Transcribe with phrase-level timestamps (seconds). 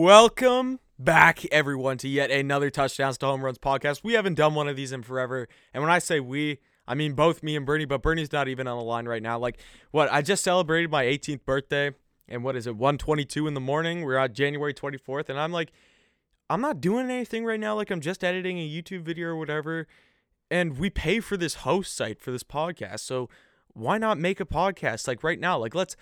[0.00, 4.04] Welcome back, everyone, to yet another Touchdowns to Home Runs podcast.
[4.04, 5.48] We haven't done one of these in forever.
[5.74, 8.68] And when I say we, I mean both me and Bernie, but Bernie's not even
[8.68, 9.40] on the line right now.
[9.40, 9.58] Like,
[9.90, 10.08] what?
[10.12, 11.90] I just celebrated my 18th birthday,
[12.28, 14.02] and what is it, 122 in the morning?
[14.02, 15.72] We're on January 24th, and I'm like,
[16.48, 17.74] I'm not doing anything right now.
[17.74, 19.88] Like, I'm just editing a YouTube video or whatever.
[20.48, 23.00] And we pay for this host site for this podcast.
[23.00, 23.28] So
[23.72, 25.58] why not make a podcast like right now?
[25.58, 25.96] Like, let's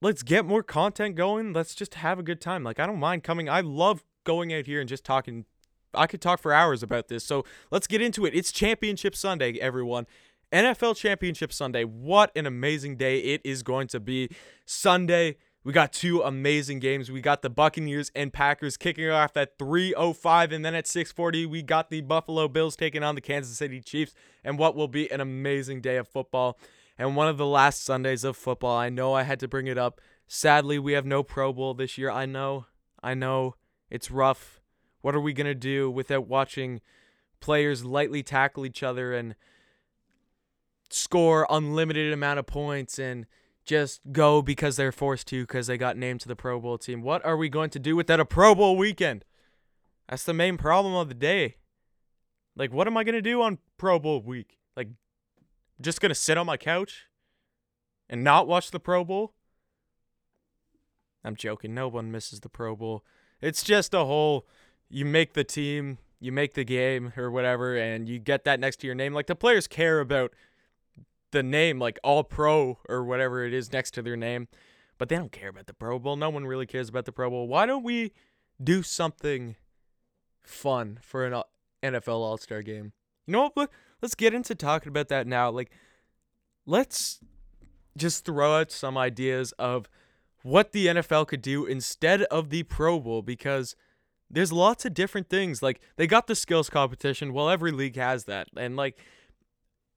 [0.00, 1.52] let's get more content going.
[1.52, 2.64] Let's just have a good time.
[2.64, 3.48] Like I don't mind coming.
[3.48, 5.44] I love going out here and just talking.
[5.92, 7.24] I could talk for hours about this.
[7.24, 8.34] So let's get into it.
[8.34, 10.06] It's Championship Sunday, everyone.
[10.52, 11.84] NFL Championship Sunday.
[11.84, 14.30] What an amazing day it is going to be.
[14.66, 17.10] Sunday, we got two amazing games.
[17.10, 21.62] We got the Buccaneers and Packers kicking off at 3:05 and then at 6:40 we
[21.62, 25.20] got the Buffalo Bills taking on the Kansas City Chiefs and what will be an
[25.20, 26.58] amazing day of football
[27.00, 28.76] and one of the last Sundays of football.
[28.76, 30.02] I know I had to bring it up.
[30.28, 32.10] Sadly, we have no Pro Bowl this year.
[32.10, 32.66] I know.
[33.02, 33.54] I know.
[33.88, 34.60] It's rough.
[35.00, 36.82] What are we going to do without watching
[37.40, 39.34] players lightly tackle each other and
[40.90, 43.24] score unlimited amount of points and
[43.64, 47.00] just go because they're forced to because they got named to the Pro Bowl team?
[47.00, 49.24] What are we going to do without a Pro Bowl weekend?
[50.10, 51.56] That's the main problem of the day.
[52.54, 54.58] Like, what am I going to do on Pro Bowl week?
[54.76, 54.88] Like,
[55.80, 57.06] just gonna sit on my couch
[58.08, 59.34] and not watch the Pro Bowl?
[61.24, 61.74] I'm joking.
[61.74, 63.04] No one misses the Pro Bowl.
[63.40, 64.46] It's just a whole
[64.88, 68.76] you make the team, you make the game or whatever, and you get that next
[68.78, 69.14] to your name.
[69.14, 70.34] Like the players care about
[71.30, 74.48] the name, like all pro or whatever it is next to their name,
[74.98, 76.16] but they don't care about the Pro Bowl.
[76.16, 77.48] No one really cares about the Pro Bowl.
[77.48, 78.12] Why don't we
[78.62, 79.56] do something
[80.42, 81.42] fun for an
[81.82, 82.92] NFL All Star game?
[83.26, 83.70] You know what?
[84.02, 85.50] Let's get into talking about that now.
[85.50, 85.70] Like,
[86.66, 87.20] let's
[87.96, 89.88] just throw out some ideas of
[90.42, 93.76] what the NFL could do instead of the Pro Bowl because
[94.30, 95.62] there's lots of different things.
[95.62, 97.32] Like, they got the skills competition.
[97.32, 98.48] Well, every league has that.
[98.56, 98.98] And, like,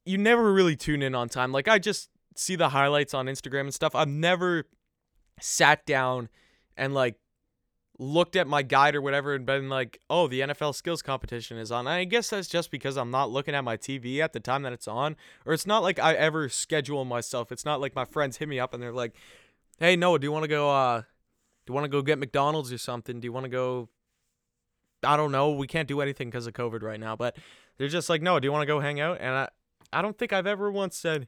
[0.05, 1.51] you never really tune in on time.
[1.51, 3.95] Like, I just see the highlights on Instagram and stuff.
[3.95, 4.65] I've never
[5.39, 6.29] sat down
[6.75, 7.15] and, like,
[7.99, 11.71] looked at my guide or whatever and been like, oh, the NFL skills competition is
[11.71, 11.87] on.
[11.87, 14.73] I guess that's just because I'm not looking at my TV at the time that
[14.73, 15.15] it's on.
[15.45, 17.51] Or it's not like I ever schedule myself.
[17.51, 19.13] It's not like my friends hit me up and they're like,
[19.79, 22.73] hey, Noah, do you want to go, uh, do you want to go get McDonald's
[22.73, 23.19] or something?
[23.19, 23.89] Do you want to go,
[25.03, 25.51] I don't know.
[25.51, 27.15] We can't do anything because of COVID right now.
[27.15, 27.37] But
[27.77, 29.17] they're just like, no, do you want to go hang out?
[29.19, 29.49] And I,
[29.91, 31.27] I don't think I've ever once said,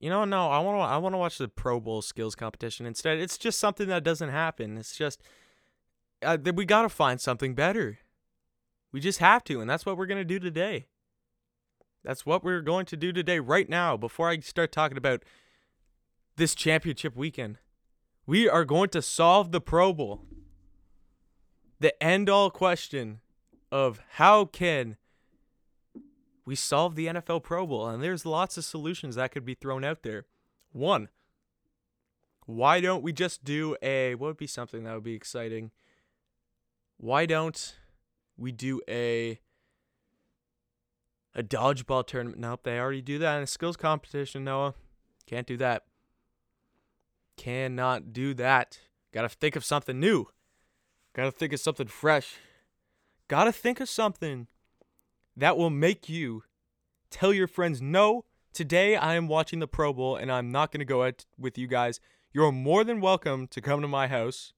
[0.00, 2.86] you know, no, I want to, I want to watch the Pro Bowl skills competition
[2.86, 3.18] instead.
[3.18, 4.78] It's just something that doesn't happen.
[4.78, 5.20] It's just,
[6.22, 7.98] uh, we got to find something better.
[8.92, 10.86] We just have to, and that's what we're to do today.
[12.04, 15.24] That's what we're going to do today, right now, before I start talking about
[16.36, 17.58] this championship weekend.
[18.26, 20.22] We are going to solve the Pro Bowl.
[21.80, 23.20] The end all question
[23.70, 24.96] of how can
[26.44, 27.88] we solve the NFL Pro Bowl?
[27.88, 30.26] And there's lots of solutions that could be thrown out there.
[30.72, 31.08] One,
[32.46, 35.70] why don't we just do a, what would be something that would be exciting?
[36.98, 37.76] Why don't
[38.36, 39.40] we do a
[41.34, 42.40] a dodgeball tournament?
[42.40, 44.74] Nope, they already do that in a skills competition, Noah.
[45.26, 45.84] Can't do that.
[47.36, 48.80] Cannot do that.
[49.12, 50.26] Gotta think of something new.
[51.14, 52.34] Gotta think of something fresh.
[53.28, 54.48] Gotta think of something
[55.36, 56.42] that will make you
[57.10, 60.84] tell your friends, no, today I am watching the Pro Bowl and I'm not gonna
[60.84, 62.00] go out with you guys.
[62.32, 64.52] You're more than welcome to come to my house.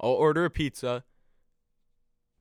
[0.00, 1.04] I'll order a pizza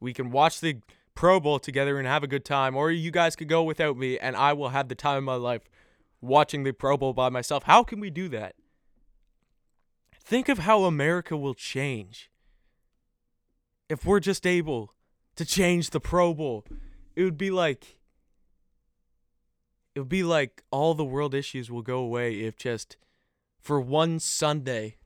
[0.03, 0.79] we can watch the
[1.15, 4.19] Pro Bowl together and have a good time, or you guys could go without me
[4.19, 5.61] and I will have the time of my life
[6.21, 7.63] watching the Pro Bowl by myself.
[7.63, 8.55] How can we do that?
[10.21, 12.29] Think of how America will change
[13.89, 14.93] if we're just able
[15.37, 16.65] to change the Pro Bowl.
[17.15, 17.99] It would be like
[19.95, 22.97] it would be like all the world issues will go away if just
[23.59, 24.97] for one Sunday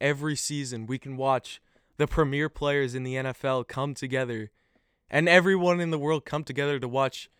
[0.00, 1.62] every season we can watch
[1.96, 4.50] the premier players in the NFL come together
[5.10, 7.30] and everyone in the world come together to watch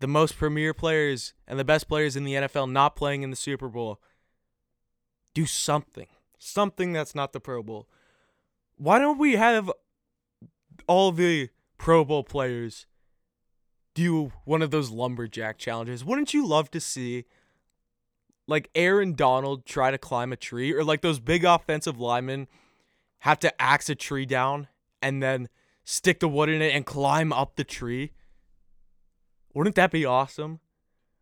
[0.00, 3.36] the most premier players and the best players in the NFL not playing in the
[3.36, 4.00] Super Bowl.
[5.34, 6.08] Do something.
[6.38, 7.88] Something that's not the Pro Bowl.
[8.76, 9.70] Why don't we have
[10.86, 12.86] all the Pro Bowl players
[13.94, 16.04] do one of those lumberjack challenges?
[16.04, 17.26] Wouldn't you love to see
[18.48, 22.48] like Aaron Donald try to climb a tree or like those big offensive linemen
[23.20, 24.68] have to axe a tree down
[25.00, 25.48] and then
[25.84, 28.12] stick the wood in it and climb up the tree.
[29.54, 30.60] Wouldn't that be awesome?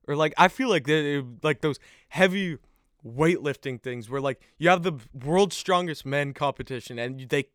[0.07, 1.79] Or like I feel like they like those
[2.09, 2.59] heavy
[3.07, 7.49] weightlifting things where like you have the world's strongest men competition and they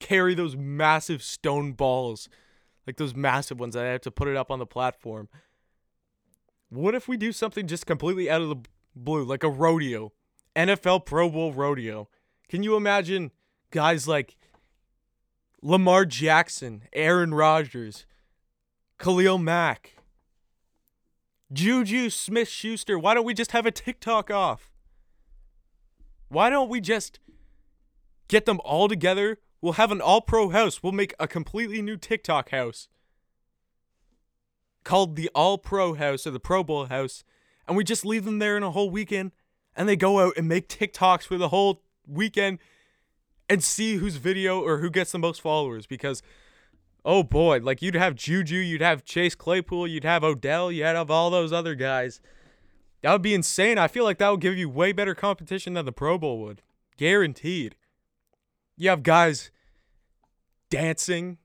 [0.00, 2.28] carry those massive stone balls,
[2.86, 5.28] like those massive ones that I have to put it up on the platform.
[6.68, 8.56] What if we do something just completely out of the
[8.96, 10.12] blue, like a rodeo,
[10.56, 12.08] NFL Pro Bowl rodeo?
[12.48, 13.30] Can you imagine
[13.74, 14.36] guys like
[15.60, 18.06] Lamar Jackson, Aaron Rodgers,
[18.98, 19.96] Khalil Mack,
[21.52, 22.98] Juju Smith Schuster?
[22.98, 24.70] Why don't we just have a TikTok off?
[26.28, 27.18] Why don't we just
[28.28, 29.38] get them all together?
[29.60, 30.82] We'll have an all pro house.
[30.82, 32.88] We'll make a completely new TikTok house
[34.84, 37.24] called the All Pro House or the Pro Bowl House.
[37.66, 39.32] And we just leave them there in a whole weekend.
[39.74, 42.58] And they go out and make TikToks for the whole weekend
[43.48, 45.86] and see whose video or who gets the most followers.
[45.86, 46.22] Because,
[47.04, 51.10] oh boy, like you'd have Juju, you'd have Chase Claypool, you'd have Odell, you'd have
[51.10, 52.20] all those other guys.
[53.02, 53.76] That would be insane.
[53.76, 56.62] I feel like that would give you way better competition than the Pro Bowl would.
[56.96, 57.76] Guaranteed.
[58.76, 59.50] You have guys
[60.70, 61.38] dancing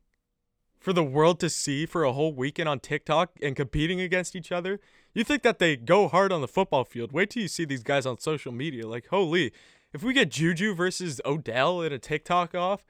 [0.79, 4.51] for the world to see for a whole weekend on TikTok and competing against each
[4.51, 4.79] other.
[5.13, 7.11] You think that they go hard on the football field.
[7.11, 8.87] Wait till you see these guys on social media.
[8.87, 9.51] Like, holy,
[9.93, 12.83] if we get Juju versus Odell in a TikTok off,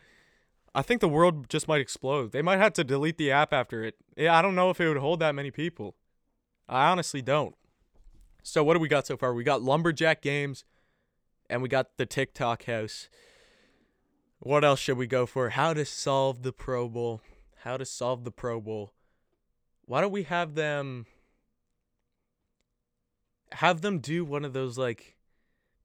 [0.76, 2.32] I think the world just might explode.
[2.32, 3.96] They might have to delete the app after it.
[4.18, 5.96] I don't know if it would hold that many people.
[6.68, 7.56] I honestly don't.
[8.44, 9.34] So what do we got so far?
[9.34, 10.64] We got lumberjack games,
[11.50, 13.10] and we got the TikTok house.
[14.40, 15.50] What else should we go for?
[15.50, 17.22] How to solve the Pro Bowl?
[17.64, 18.94] How to solve the Pro Bowl?
[19.86, 21.08] Why don't we have them?
[23.54, 25.16] Have them do one of those like,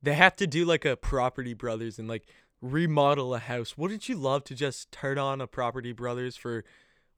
[0.04, 2.26] they have to do like a Property Brothers and like
[2.60, 3.76] remodel a house.
[3.76, 6.64] Wouldn't you love to just turn on a Property Brothers for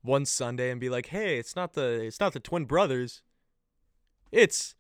[0.03, 3.23] one Sunday and be like, hey, it's not the it's not the twin brothers.
[4.31, 4.77] It's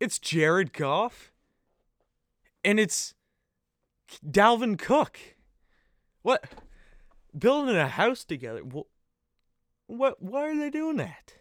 [0.00, 1.32] it's Jared Goff
[2.64, 3.14] and it's
[4.28, 5.18] Dalvin Cook.
[6.22, 6.44] What?
[7.36, 8.60] Building a house together.
[8.60, 8.86] What?
[9.86, 10.20] What?
[10.20, 11.34] Why are they doing that?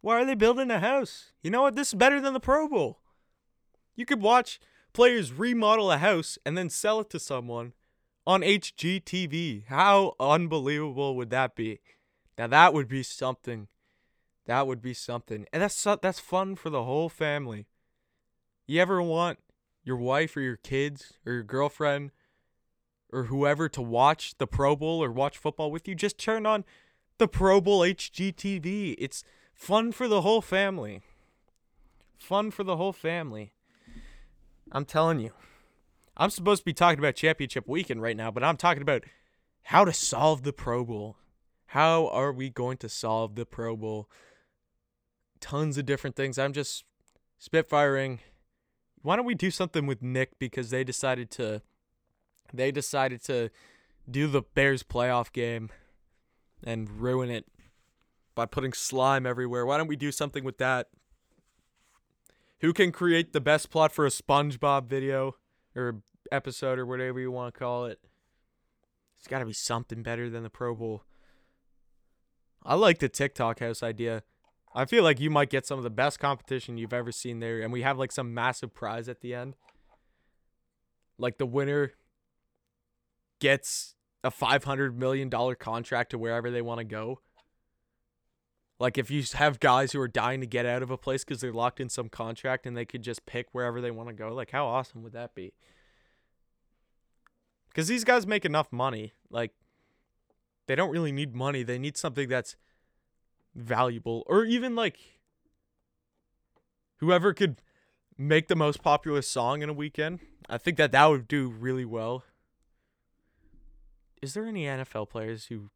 [0.00, 1.32] Why are they building a house?
[1.42, 1.74] You know what?
[1.74, 3.00] This is better than the Pro Bowl.
[3.96, 4.60] You could watch
[4.92, 7.72] players remodel a house and then sell it to someone
[8.26, 9.66] on HGTV.
[9.66, 11.80] How unbelievable would that be?
[12.38, 13.68] Now that would be something.
[14.46, 15.46] That would be something.
[15.52, 17.66] And that's that's fun for the whole family.
[18.66, 19.38] You ever want
[19.84, 22.10] your wife or your kids or your girlfriend
[23.12, 26.64] or whoever to watch the Pro Bowl or watch football with you, just turn on
[27.18, 28.96] the Pro Bowl HGTV.
[28.98, 29.22] It's
[29.54, 31.00] fun for the whole family.
[32.18, 33.52] Fun for the whole family.
[34.72, 35.32] I'm telling you.
[36.16, 39.04] I'm supposed to be talking about championship weekend right now, but I'm talking about
[39.64, 41.16] how to solve the Pro Bowl.
[41.66, 44.08] How are we going to solve the Pro Bowl?
[45.40, 46.38] Tons of different things.
[46.38, 46.84] I'm just
[47.40, 48.20] spitfiring
[49.04, 51.60] why don't we do something with Nick because they decided to
[52.54, 53.50] they decided to
[54.10, 55.68] do the Bears playoff game
[56.64, 57.44] and ruin it
[58.34, 59.66] by putting slime everywhere.
[59.66, 60.88] Why don't we do something with that?
[62.60, 65.36] Who can create the best plot for a SpongeBob video
[65.74, 66.02] or
[66.32, 67.98] episode or whatever you want to call it?
[69.18, 71.04] It's got to be something better than the Pro Bowl.
[72.62, 74.22] I like the TikTok house idea.
[74.74, 77.60] I feel like you might get some of the best competition you've ever seen there,
[77.60, 79.54] and we have like some massive prize at the end.
[81.18, 81.92] Like the winner
[83.40, 87.20] gets a five hundred million dollar contract to wherever they want to go.
[88.84, 91.40] Like if you have guys who are dying to get out of a place because
[91.40, 94.34] they're locked in some contract and they could just pick wherever they want to go,
[94.34, 95.54] like how awesome would that be?
[97.70, 99.14] Because these guys make enough money.
[99.30, 99.52] Like
[100.66, 101.62] they don't really need money.
[101.62, 102.56] They need something that's
[103.54, 104.98] valuable or even like
[106.98, 107.62] whoever could
[108.18, 110.18] make the most popular song in a weekend
[110.50, 112.24] i think that that would do really well
[114.20, 115.70] is there any nfl players who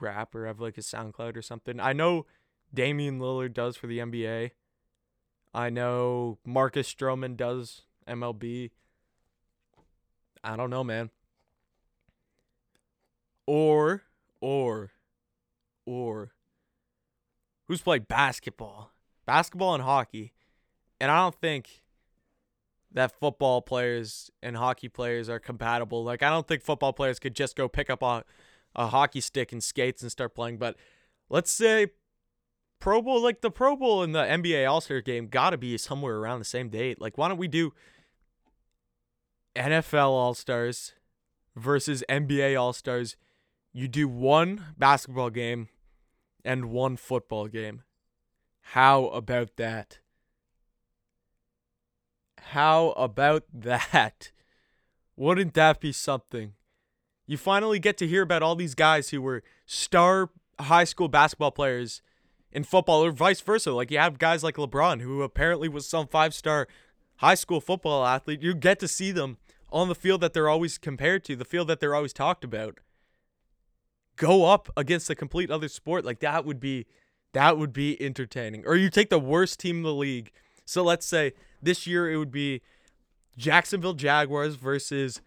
[0.00, 2.26] rap or have like a soundcloud or something i know
[2.74, 4.50] damian lillard does for the nba
[5.54, 8.70] i know marcus stroman does mlb
[10.44, 11.10] i don't know man.
[13.46, 14.02] Or
[14.40, 14.92] or
[15.84, 16.32] or
[17.68, 18.92] who's played basketball,
[19.26, 20.32] basketball and hockey,
[21.00, 21.82] and I don't think
[22.92, 26.04] that football players and hockey players are compatible.
[26.04, 28.24] Like I don't think football players could just go pick up a,
[28.76, 30.58] a hockey stick and skates and start playing.
[30.58, 30.76] But
[31.28, 31.88] let's say
[32.82, 36.16] Pro Bowl, like the Pro Bowl and the NBA All Star game, gotta be somewhere
[36.16, 37.00] around the same date.
[37.00, 37.72] Like why don't we do
[39.54, 40.92] NFL All Stars
[41.54, 43.14] versus NBA All Stars?
[43.72, 45.68] You do one basketball game
[46.44, 47.82] and one football game.
[48.60, 50.00] How about that?
[52.40, 54.32] How about that?
[55.14, 56.54] Wouldn't that be something?
[57.28, 61.52] You finally get to hear about all these guys who were star high school basketball
[61.52, 62.02] players
[62.52, 63.72] in football or vice versa.
[63.72, 66.68] Like you have guys like LeBron who apparently was some five-star
[67.16, 68.42] high school football athlete.
[68.42, 69.38] You get to see them
[69.70, 72.78] on the field that they're always compared to, the field that they're always talked about.
[74.16, 76.86] Go up against a complete other sport like that would be
[77.32, 78.64] that would be entertaining.
[78.66, 80.30] Or you take the worst team in the league.
[80.66, 81.32] So let's say
[81.62, 82.60] this year it would be
[83.38, 85.22] Jacksonville Jaguars versus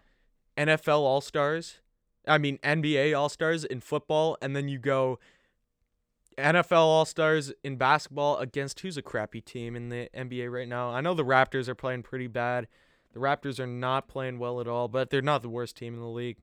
[0.56, 1.80] NFL All-Stars.
[2.28, 5.18] I mean NBA All-Stars in football and then you go
[6.38, 10.90] NFL All Stars in basketball against who's a crappy team in the NBA right now?
[10.90, 12.68] I know the Raptors are playing pretty bad.
[13.14, 16.02] The Raptors are not playing well at all, but they're not the worst team in
[16.02, 16.38] the league.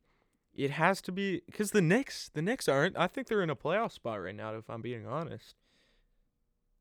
[0.54, 2.96] It has to be because the Knicks, the Knicks aren't.
[2.96, 4.54] I think they're in a playoff spot right now.
[4.54, 5.54] If I'm being honest,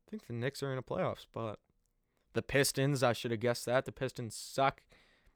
[0.06, 1.58] I think the Knicks are in a playoff spot.
[2.34, 3.84] The Pistons, I should have guessed that.
[3.84, 4.82] The Pistons suck,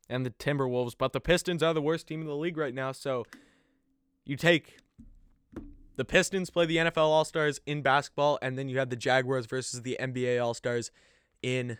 [0.08, 2.92] and the Timberwolves, but the Pistons are the worst team in the league right now.
[2.92, 3.24] So
[4.24, 4.78] you take
[5.96, 9.46] the Pistons play the NFL All Stars in basketball, and then you have the Jaguars
[9.46, 10.90] versus the NBA All Stars
[11.42, 11.78] in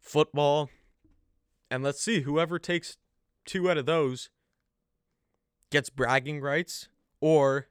[0.00, 0.70] football.
[1.70, 2.96] And let's see, whoever takes
[3.44, 4.30] two out of those
[5.70, 6.88] gets bragging rights,
[7.20, 7.68] or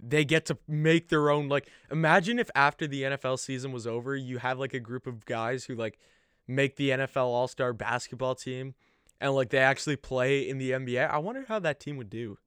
[0.00, 1.48] they get to make their own.
[1.48, 5.26] Like, imagine if after the NFL season was over, you have like a group of
[5.26, 5.98] guys who like
[6.46, 8.74] make the NFL All Star basketball team
[9.20, 11.08] and like they actually play in the NBA.
[11.08, 12.38] I wonder how that team would do.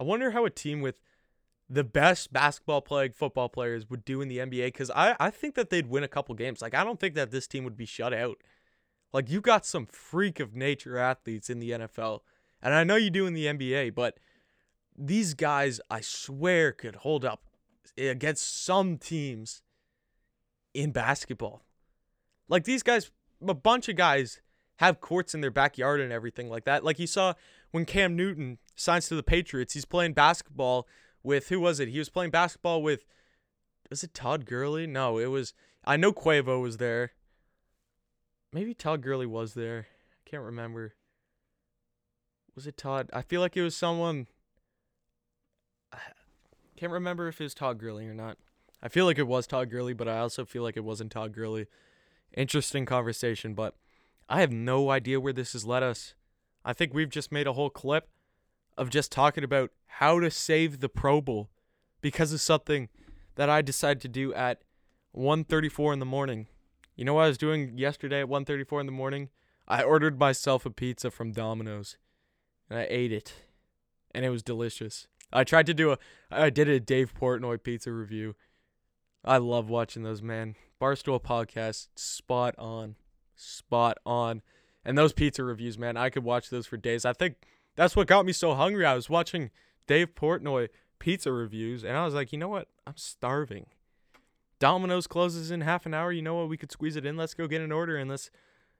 [0.00, 0.96] I wonder how a team with
[1.68, 5.54] the best basketball playing football players would do in the NBA because I, I think
[5.56, 6.62] that they'd win a couple games.
[6.62, 8.38] Like, I don't think that this team would be shut out.
[9.12, 12.20] Like, you got some freak of nature athletes in the NFL.
[12.62, 14.18] And I know you do in the NBA, but
[14.96, 17.44] these guys, I swear, could hold up
[17.96, 19.62] against some teams
[20.72, 21.62] in basketball.
[22.48, 23.10] Like, these guys,
[23.46, 24.40] a bunch of guys
[24.76, 26.82] have courts in their backyard and everything like that.
[26.82, 27.34] Like, you saw
[27.72, 30.86] when Cam Newton signs to the Patriots, he's playing basketball
[31.22, 31.88] with who was it?
[31.88, 33.04] He was playing basketball with
[33.90, 34.86] was it Todd Gurley?
[34.86, 35.52] No, it was
[35.84, 37.12] I know Quavo was there.
[38.52, 39.86] Maybe Todd Gurley was there.
[40.12, 40.94] I can't remember.
[42.54, 43.10] Was it Todd?
[43.12, 44.26] I feel like it was someone
[45.92, 45.98] I
[46.76, 48.38] can't remember if it was Todd Gurley or not.
[48.82, 51.32] I feel like it was Todd Gurley, but I also feel like it wasn't Todd
[51.32, 51.66] Gurley.
[52.32, 53.74] Interesting conversation, but
[54.28, 56.14] I have no idea where this has led us.
[56.64, 58.08] I think we've just made a whole clip
[58.78, 61.50] of just talking about how to save the Pro Bowl
[62.00, 62.88] because of something
[63.34, 64.62] that I decided to do at
[65.12, 66.46] 1:34 in the morning.
[66.94, 69.30] You know what I was doing yesterday at 1:34 in the morning?
[69.66, 71.96] I ordered myself a pizza from Domino's
[72.70, 73.34] and I ate it
[74.14, 75.08] and it was delicious.
[75.32, 75.98] I tried to do a
[76.30, 78.34] I did a Dave Portnoy pizza review.
[79.24, 80.54] I love watching those, man.
[80.80, 82.94] Barstool podcast spot on.
[83.34, 84.42] Spot on.
[84.84, 87.04] And those pizza reviews, man, I could watch those for days.
[87.04, 87.36] I think
[87.78, 88.84] that's what got me so hungry.
[88.84, 89.52] I was watching
[89.86, 90.68] Dave Portnoy
[90.98, 92.66] pizza reviews, and I was like, you know what?
[92.88, 93.66] I'm starving.
[94.58, 96.10] Domino's closes in half an hour.
[96.10, 96.48] You know what?
[96.48, 97.16] We could squeeze it in.
[97.16, 98.32] Let's go get an order and let's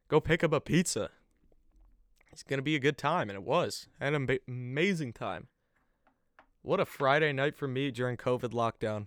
[0.08, 1.10] go pick up a pizza.
[2.32, 3.30] It's going to be a good time.
[3.30, 3.86] And it was.
[4.00, 5.46] An amazing time.
[6.62, 9.06] What a Friday night for me during COVID lockdown.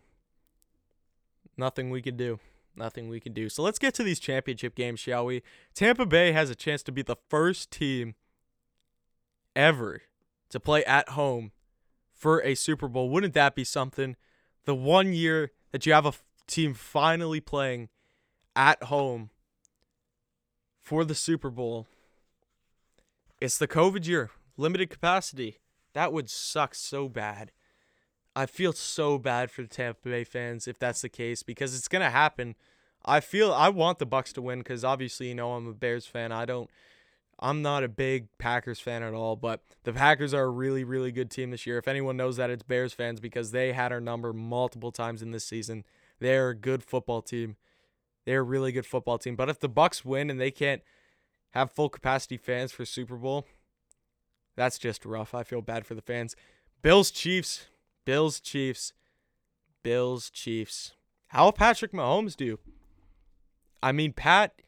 [1.57, 2.39] Nothing we could do.
[2.77, 3.49] Nothing we could do.
[3.49, 5.43] So let's get to these championship games, shall we?
[5.73, 8.15] Tampa Bay has a chance to be the first team
[9.55, 10.01] ever
[10.49, 11.51] to play at home
[12.13, 13.09] for a Super Bowl.
[13.09, 14.15] Wouldn't that be something?
[14.65, 17.89] The one year that you have a f- team finally playing
[18.55, 19.31] at home
[20.79, 21.87] for the Super Bowl.
[23.39, 25.59] It's the COVID year, limited capacity.
[25.93, 27.51] That would suck so bad.
[28.35, 31.87] I feel so bad for the Tampa Bay fans if that's the case because it's
[31.87, 32.55] going to happen.
[33.03, 36.05] I feel I want the Bucs to win cuz obviously you know I'm a Bears
[36.05, 36.31] fan.
[36.31, 36.69] I don't
[37.41, 41.11] I'm not a big Packers fan at all, but the Packers are a really, really
[41.11, 41.79] good team this year.
[41.79, 45.31] If anyone knows that, it's Bears fans because they had our number multiple times in
[45.31, 45.83] this season.
[46.19, 47.55] They're a good football team.
[48.25, 49.35] They're a really good football team.
[49.35, 50.83] But if the Bucs win and they can't
[51.51, 53.47] have full capacity fans for Super Bowl,
[54.55, 55.33] that's just rough.
[55.33, 56.35] I feel bad for the fans.
[56.83, 57.65] Bills Chiefs.
[58.05, 58.93] Bills Chiefs.
[59.81, 60.93] Bills Chiefs.
[61.29, 62.59] How will Patrick Mahomes do?
[63.81, 64.61] I mean, Pat,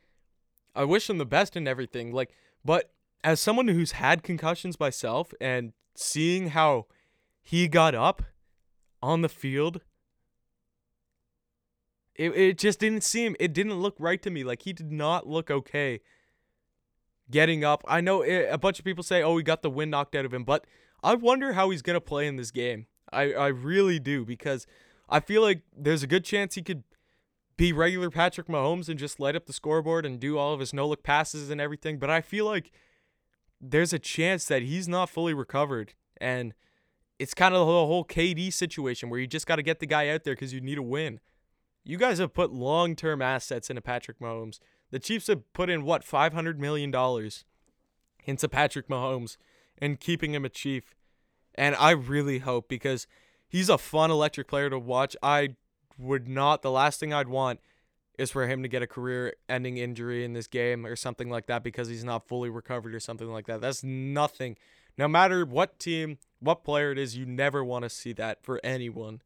[0.76, 2.12] I wish him the best in everything.
[2.12, 2.32] Like
[2.66, 2.92] but
[3.24, 6.88] as someone who's had concussions myself and seeing how
[7.42, 8.24] he got up
[9.02, 9.82] on the field,
[12.16, 14.44] it, it just didn't seem, it didn't look right to me.
[14.44, 16.02] Like he did not look okay
[17.30, 17.84] getting up.
[17.88, 20.26] I know it, a bunch of people say, oh, he got the wind knocked out
[20.26, 20.66] of him, but
[21.02, 22.88] I wonder how he's going to play in this game.
[23.12, 24.66] I, I really do because
[25.10, 26.84] I feel like there's a good chance he could
[27.58, 30.74] be regular Patrick Mahomes and just light up the scoreboard and do all of his
[30.74, 32.00] no look passes and everything.
[32.00, 32.72] But I feel like
[33.62, 35.94] there's a chance that he's not fully recovered.
[36.20, 36.54] And
[37.20, 40.10] it's kind of the whole KD situation where you just got to get the guy
[40.10, 41.20] out there because you need a win.
[41.84, 44.60] You guys have put long term assets into Patrick Mahomes.
[44.92, 46.94] The Chiefs have put in, what, $500 million
[48.26, 49.38] into Patrick Mahomes
[49.78, 50.96] and keeping him a Chief.
[51.56, 53.08] And I really hope because
[53.48, 55.16] he's a fun electric player to watch.
[55.22, 55.56] I
[55.98, 57.60] would not, the last thing I'd want
[58.18, 61.48] is for him to get a career ending injury in this game or something like
[61.48, 63.62] that because he's not fully recovered or something like that.
[63.62, 64.56] That's nothing.
[64.98, 68.60] No matter what team, what player it is, you never want to see that for
[68.64, 69.22] anyone.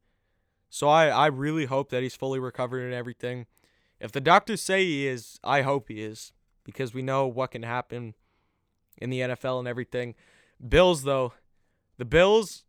[0.69, 3.45] So I, I really hope that he's fully recovered and everything.
[4.00, 6.31] If the doctors say he is, I hope he is
[6.63, 8.13] because we know what can happen
[8.97, 10.15] in the NFL and everything.
[10.65, 11.33] Bills though,
[11.97, 12.63] the Bills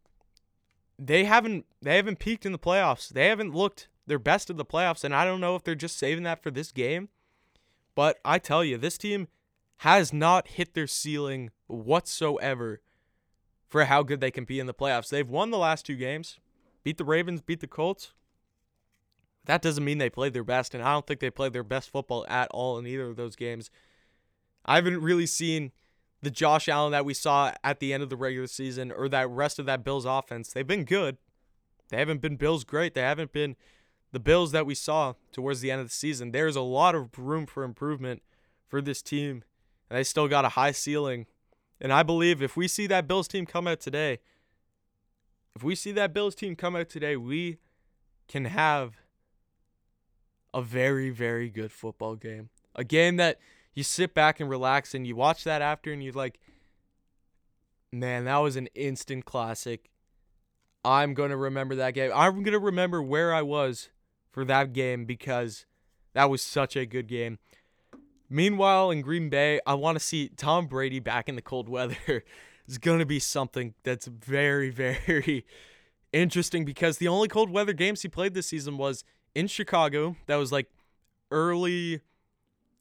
[0.99, 3.09] they haven't they haven't peaked in the playoffs.
[3.09, 5.99] They haven't looked their best in the playoffs and I don't know if they're just
[5.99, 7.09] saving that for this game.
[7.95, 9.29] But I tell you, this team
[9.79, 12.81] has not hit their ceiling whatsoever
[13.67, 15.09] for how good they can be in the playoffs.
[15.09, 16.39] They've won the last two games,
[16.83, 18.13] beat the Ravens, beat the Colts.
[19.45, 21.91] That doesn't mean they played their best, and I don't think they played their best
[21.91, 23.71] football at all in either of those games.
[24.65, 25.73] I haven't really seen
[26.23, 29.29] the Josh Allen that we saw at the end of the regular season or that
[29.29, 30.53] rest of that Bills offense.
[30.53, 31.17] They've been good.
[31.91, 32.95] They haven't been Bills great.
[32.95, 33.57] They haven't been
[34.13, 36.33] the Bills that we saw towards the end of the season.
[36.33, 38.23] There's a lot of room for improvement
[38.67, 39.45] for this team,
[39.89, 41.27] and they still got a high ceiling.
[41.81, 44.19] And I believe if we see that Bills team come out today,
[45.55, 47.59] if we see that Bills team come out today, we
[48.27, 48.97] can have
[50.53, 52.51] a very, very good football game.
[52.75, 53.39] A game that
[53.79, 56.41] you sit back and relax and you watch that after and you're like,
[57.93, 59.89] man, that was an instant classic.
[60.85, 62.11] I'm going to remember that game.
[62.13, 63.91] I'm going to remember where I was
[64.33, 65.65] for that game because
[66.15, 67.39] that was such a good game.
[68.29, 71.97] Meanwhile, in Green Bay, I want to see Tom Brady back in the cold weather.
[72.67, 74.71] it's going to be something that's very,
[75.07, 75.47] very
[76.13, 79.05] interesting because the only cold weather games he played this season was
[79.37, 80.17] in Chicago.
[80.27, 80.69] That was like
[81.31, 82.01] early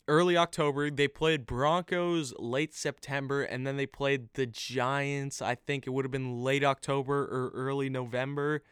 [0.08, 0.89] early October.
[0.89, 5.41] They played Broncos late September and then they played the Giants.
[5.41, 8.63] I think it would have been late October or early November,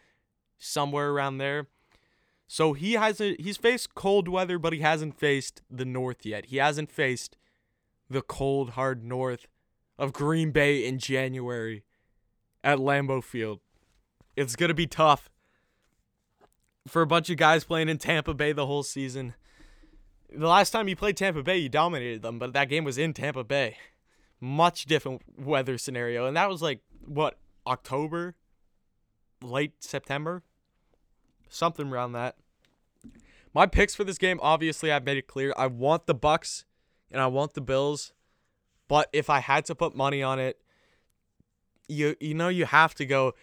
[0.58, 1.68] somewhere around there.
[2.48, 6.46] So he hasn't he's faced cold weather, but he hasn't faced the north yet.
[6.48, 7.38] He hasn't faced
[8.10, 9.48] the cold hard north
[9.98, 11.84] of Green Bay in January
[12.64, 13.60] at Lambeau Field.
[14.36, 15.30] It's going to be tough
[16.88, 19.34] for a bunch of guys playing in Tampa Bay the whole season.
[20.38, 23.14] The last time you played Tampa Bay, you dominated them, but that game was in
[23.14, 23.78] Tampa Bay.
[24.40, 26.26] Much different weather scenario.
[26.26, 28.36] And that was like, what, October?
[29.42, 30.44] Late September?
[31.56, 32.36] something around that.
[33.54, 35.54] My picks for this game, obviously, I've made it clear.
[35.58, 36.66] I want the Bucs
[37.10, 38.14] and I want the Bills,
[38.88, 40.60] but if I had to put money on it,
[41.88, 43.34] you you know you have to go.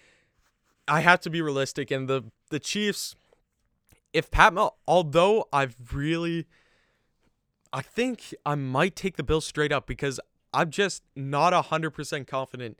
[0.88, 3.16] I have to be realistic, and the the Chiefs.
[4.12, 6.46] If Pat, Mel, although I've really,
[7.72, 10.20] I think I might take the Bills straight up because
[10.52, 12.78] I'm just not hundred percent confident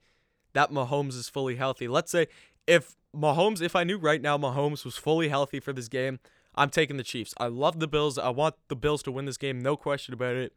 [0.53, 1.89] that Mahomes is fully healthy.
[1.89, 2.27] Let's say
[2.67, 6.19] if Mahomes, if I knew right now Mahomes was fully healthy for this game,
[6.55, 7.35] I'm taking the Chiefs.
[7.39, 8.19] I love the Bills.
[8.19, 10.53] I want the Bills to win this game, no question about it.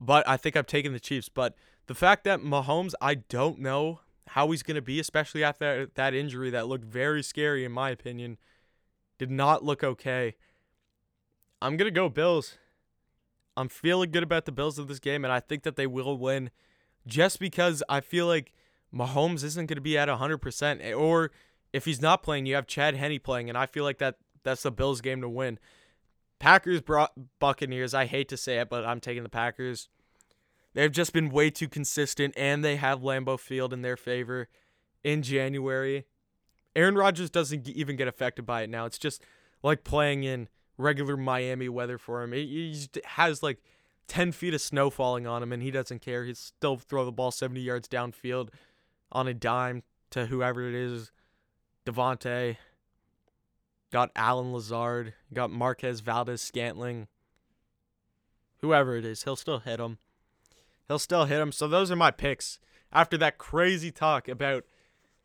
[0.00, 1.28] But I think I'm taking the Chiefs.
[1.28, 1.54] But
[1.86, 6.14] the fact that Mahomes, I don't know how he's going to be, especially after that
[6.14, 8.38] injury that looked very scary, in my opinion,
[9.18, 10.36] did not look okay.
[11.60, 12.58] I'm going to go Bills.
[13.58, 16.16] I'm feeling good about the Bills of this game, and I think that they will
[16.16, 16.50] win
[17.06, 18.52] just because I feel like
[18.94, 20.78] Mahomes isn't going to be at 100%.
[20.80, 21.32] Eh, or
[21.72, 24.62] if he's not playing, you have Chad Henne playing, and I feel like that that's
[24.62, 25.58] the Bills' game to win.
[26.38, 27.94] Packers brought Buccaneers.
[27.94, 29.88] I hate to say it, but I'm taking the Packers.
[30.74, 34.48] They've just been way too consistent, and they have Lambeau Field in their favor
[35.02, 36.04] in January.
[36.76, 38.84] Aaron Rodgers doesn't even get affected by it now.
[38.84, 39.20] It's just
[39.64, 42.32] like playing in regular Miami weather for him.
[42.32, 43.58] He has like
[44.06, 46.24] 10 feet of snow falling on him, and he doesn't care.
[46.24, 48.48] He'll still throw the ball 70 yards downfield
[49.12, 51.12] on a dime to whoever it is.
[51.84, 52.56] Davante.
[53.90, 55.14] Got Allen Lazard.
[55.32, 57.08] Got Marquez Valdes Scantling.
[58.60, 59.98] Whoever it is, he'll still hit him.
[60.86, 61.52] He'll still hit him.
[61.52, 62.58] So those are my picks.
[62.92, 64.64] After that crazy talk about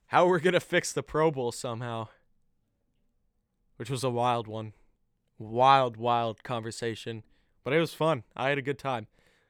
[0.08, 2.10] how we're going to fix the Pro Bowl somehow.
[3.78, 4.74] Which was a wild one.
[5.38, 7.24] Wild, wild conversation.
[7.63, 8.24] But it was fun.
[8.36, 9.08] I had a good time.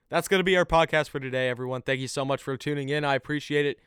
[0.10, 1.82] That's going to be our podcast for today, everyone.
[1.82, 3.04] Thank you so much for tuning in.
[3.04, 3.80] I appreciate it.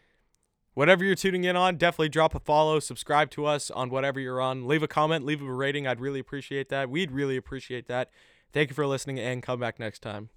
[0.75, 4.43] Whatever you're tuning in on, definitely drop a follow, subscribe to us on whatever you're
[4.43, 4.67] on.
[4.67, 5.87] Leave a comment, leave a rating.
[5.87, 6.91] I'd really appreciate that.
[6.91, 8.11] We'd really appreciate that.
[8.53, 10.29] Thank you for listening and come back next time.